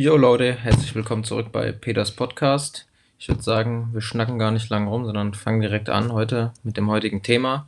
Jo 0.00 0.16
Leute, 0.16 0.54
herzlich 0.54 0.94
willkommen 0.94 1.24
zurück 1.24 1.50
bei 1.50 1.72
Peters 1.72 2.12
Podcast. 2.12 2.86
Ich 3.18 3.26
würde 3.26 3.42
sagen, 3.42 3.88
wir 3.92 4.00
schnacken 4.00 4.38
gar 4.38 4.52
nicht 4.52 4.68
lange 4.68 4.88
rum, 4.88 5.04
sondern 5.04 5.34
fangen 5.34 5.60
direkt 5.60 5.88
an 5.88 6.12
heute 6.12 6.52
mit 6.62 6.76
dem 6.76 6.88
heutigen 6.88 7.24
Thema. 7.24 7.66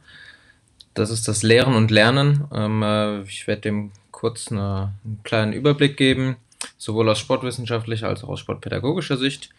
Das 0.95 1.11
ist 1.11 1.27
das 1.27 1.43
Lehren 1.43 1.75
und 1.75 1.91
Lernen. 1.91 2.45
Ähm, 2.55 2.85
äh, 2.85 3.23
ich 3.23 3.49
werde 3.49 3.63
dem 3.63 3.91
kurz 4.13 4.53
eine, 4.53 4.93
einen 5.05 5.21
kleinen 5.25 5.53
Überblick 5.53 5.97
geben, 5.97 6.37
sowohl 6.79 7.09
aus 7.09 7.19
sportwissenschaftlicher 7.19 8.07
als 8.07 8.23
auch 8.23 8.29
aus 8.29 8.39
sportpädagogischer 8.39 9.17
Sicht. 9.17 9.51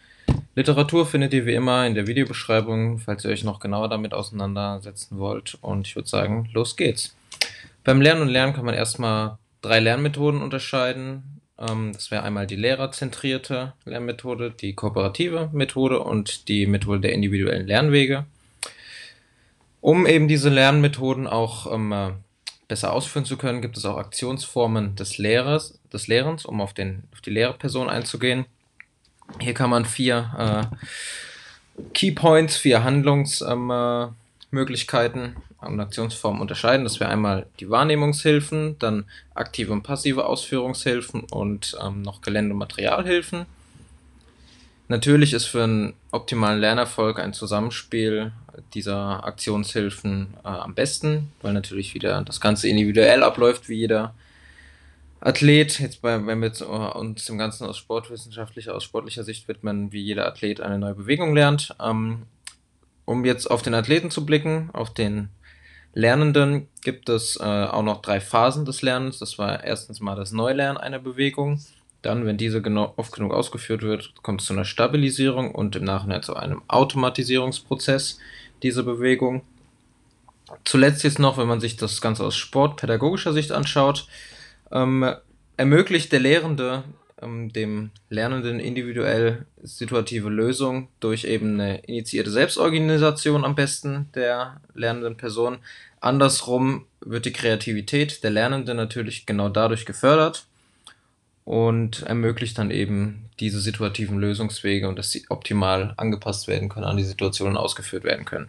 Literatur 0.54 1.04
findet 1.04 1.34
ihr 1.34 1.44
wie 1.44 1.52
immer 1.52 1.86
in 1.86 1.94
der 1.94 2.06
Videobeschreibung, 2.06 3.00
falls 3.00 3.26
ihr 3.26 3.32
euch 3.32 3.44
noch 3.44 3.60
genauer 3.60 3.90
damit 3.90 4.14
auseinandersetzen 4.14 5.18
wollt. 5.18 5.58
Und 5.60 5.88
ich 5.88 5.94
würde 5.94 6.08
sagen, 6.08 6.48
los 6.54 6.78
geht's. 6.78 7.14
Beim 7.84 8.00
Lernen 8.00 8.22
und 8.22 8.28
Lernen 8.28 8.54
kann 8.54 8.64
man 8.64 8.74
erstmal 8.74 9.36
drei 9.60 9.78
Lernmethoden 9.78 10.40
unterscheiden. 10.40 11.41
Ähm, 11.62 11.92
das 11.92 12.10
wäre 12.10 12.22
einmal 12.22 12.46
die 12.46 12.56
lehrerzentrierte 12.56 13.74
Lernmethode, 13.84 14.50
die 14.50 14.74
kooperative 14.74 15.50
Methode 15.52 16.00
und 16.00 16.48
die 16.48 16.66
Methode 16.66 17.00
der 17.00 17.12
individuellen 17.12 17.66
Lernwege. 17.66 18.26
Um 19.80 20.06
eben 20.06 20.28
diese 20.28 20.48
Lernmethoden 20.48 21.26
auch 21.26 21.72
ähm, 21.72 21.92
äh, 21.92 22.10
besser 22.68 22.92
ausführen 22.92 23.24
zu 23.24 23.36
können, 23.36 23.62
gibt 23.62 23.76
es 23.76 23.84
auch 23.84 23.96
Aktionsformen 23.96 24.96
des 24.96 25.18
Lehrers, 25.18 25.78
des 25.92 26.06
Lehrens, 26.06 26.44
um 26.44 26.60
auf, 26.60 26.72
den, 26.72 27.04
auf 27.12 27.20
die 27.20 27.30
Lehrperson 27.30 27.90
einzugehen. 27.90 28.46
Hier 29.40 29.54
kann 29.54 29.70
man 29.70 29.84
vier 29.84 30.70
äh, 30.72 31.86
Keypoints, 31.94 32.56
vier 32.56 32.84
Handlungsmöglichkeiten 32.84 33.70
ähm, 33.70 34.21
äh, 34.52 35.66
und 35.66 35.80
Aktionsformen 35.80 36.40
unterscheiden. 36.40 36.84
Das 36.84 37.00
wäre 37.00 37.10
einmal 37.10 37.46
die 37.60 37.70
Wahrnehmungshilfen, 37.70 38.78
dann 38.78 39.04
aktive 39.34 39.72
und 39.72 39.82
passive 39.82 40.26
Ausführungshilfen 40.26 41.22
und 41.30 41.76
ähm, 41.82 42.02
noch 42.02 42.20
Gelände- 42.20 42.52
und 42.52 42.58
Materialhilfen. 42.58 43.46
Natürlich 44.88 45.32
ist 45.32 45.46
für 45.46 45.64
einen 45.64 45.94
optimalen 46.10 46.60
Lernerfolg 46.60 47.18
ein 47.18 47.32
Zusammenspiel 47.32 48.32
dieser 48.74 49.24
Aktionshilfen 49.24 50.34
äh, 50.44 50.48
am 50.48 50.74
besten, 50.74 51.32
weil 51.40 51.54
natürlich 51.54 51.94
wieder 51.94 52.20
das 52.22 52.40
Ganze 52.40 52.68
individuell 52.68 53.22
abläuft, 53.22 53.68
wie 53.68 53.76
jeder 53.76 54.14
Athlet, 55.20 55.78
jetzt 55.78 56.02
bei, 56.02 56.26
wenn 56.26 56.42
wir 56.42 56.52
uh, 56.62 56.98
uns 56.98 57.26
dem 57.26 57.38
Ganzen 57.38 57.66
aus 57.66 57.78
sportwissenschaftlicher, 57.78 58.74
aus 58.74 58.82
sportlicher 58.82 59.22
Sicht 59.22 59.46
widmen, 59.46 59.92
wie 59.92 60.00
jeder 60.00 60.26
Athlet 60.26 60.60
eine 60.60 60.78
neue 60.78 60.94
Bewegung 60.94 61.32
lernt. 61.32 61.74
Ähm, 61.80 62.24
um 63.04 63.24
jetzt 63.24 63.50
auf 63.50 63.62
den 63.62 63.74
Athleten 63.74 64.10
zu 64.10 64.24
blicken, 64.24 64.70
auf 64.72 64.92
den 64.92 65.28
Lernenden, 65.94 66.68
gibt 66.82 67.08
es 67.08 67.36
äh, 67.36 67.42
auch 67.42 67.82
noch 67.82 68.00
drei 68.00 68.20
Phasen 68.20 68.64
des 68.64 68.82
Lernens. 68.82 69.18
Das 69.18 69.38
war 69.38 69.62
erstens 69.62 70.00
mal 70.00 70.16
das 70.16 70.32
Neulernen 70.32 70.78
einer 70.78 70.98
Bewegung. 70.98 71.60
Dann, 72.00 72.26
wenn 72.26 72.36
diese 72.36 72.62
genau, 72.62 72.94
oft 72.96 73.12
genug 73.12 73.32
ausgeführt 73.32 73.82
wird, 73.82 74.14
kommt 74.22 74.40
es 74.40 74.46
zu 74.46 74.54
einer 74.54 74.64
Stabilisierung 74.64 75.54
und 75.54 75.76
im 75.76 75.84
Nachhinein 75.84 76.22
zu 76.22 76.34
einem 76.34 76.62
Automatisierungsprozess 76.66 78.18
dieser 78.62 78.82
Bewegung. 78.82 79.42
Zuletzt 80.64 81.04
jetzt 81.04 81.18
noch, 81.18 81.38
wenn 81.38 81.46
man 81.46 81.60
sich 81.60 81.76
das 81.76 82.00
Ganze 82.00 82.24
aus 82.24 82.36
sportpädagogischer 82.36 83.32
Sicht 83.32 83.52
anschaut, 83.52 84.06
ähm, 84.70 85.14
ermöglicht 85.56 86.10
der 86.12 86.20
Lehrende 86.20 86.84
ähm, 87.22 87.52
dem 87.52 87.90
Lernenden 88.10 88.60
individuell 88.60 89.46
situative 89.62 90.28
Lösung 90.28 90.88
durch 91.00 91.24
eben 91.24 91.60
eine 91.60 91.78
initiierte 91.80 92.30
Selbstorganisation 92.30 93.44
am 93.44 93.54
besten 93.54 94.08
der 94.14 94.60
lernenden 94.74 95.16
Person. 95.16 95.58
Andersrum 96.00 96.86
wird 97.00 97.24
die 97.24 97.32
Kreativität 97.32 98.22
der 98.24 98.30
Lernenden 98.30 98.76
natürlich 98.76 99.26
genau 99.26 99.48
dadurch 99.48 99.86
gefördert 99.86 100.46
und 101.44 102.02
ermöglicht 102.02 102.58
dann 102.58 102.70
eben 102.70 103.30
diese 103.40 103.60
situativen 103.60 104.18
Lösungswege 104.18 104.88
und 104.88 104.98
dass 104.98 105.10
sie 105.10 105.24
optimal 105.28 105.94
angepasst 105.96 106.48
werden 106.48 106.68
können, 106.68 106.86
an 106.86 106.96
die 106.96 107.04
Situationen 107.04 107.56
ausgeführt 107.56 108.04
werden 108.04 108.24
können. 108.24 108.48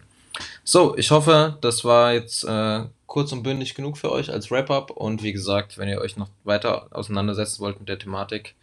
So, 0.64 0.96
ich 0.96 1.10
hoffe, 1.10 1.58
das 1.60 1.84
war 1.84 2.12
jetzt 2.12 2.44
äh, 2.44 2.84
kurz 3.06 3.32
und 3.32 3.42
bündig 3.42 3.74
genug 3.74 3.98
für 3.98 4.10
euch 4.10 4.30
als 4.30 4.50
Wrap-up. 4.50 4.90
Und 4.90 5.22
wie 5.22 5.32
gesagt, 5.32 5.78
wenn 5.78 5.88
ihr 5.88 6.00
euch 6.00 6.16
noch 6.16 6.28
weiter 6.44 6.88
auseinandersetzen 6.90 7.60
wollt 7.60 7.78
mit 7.78 7.88
der 7.88 7.98
Thematik, 7.98 8.54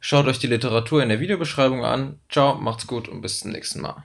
schaut 0.00 0.26
euch 0.26 0.38
die 0.38 0.48
Literatur 0.48 1.02
in 1.02 1.08
der 1.08 1.20
Videobeschreibung 1.20 1.84
an. 1.84 2.18
Ciao, 2.30 2.54
macht's 2.54 2.86
gut 2.86 3.08
und 3.08 3.20
bis 3.20 3.40
zum 3.40 3.52
nächsten 3.52 3.80
Mal. 3.80 4.02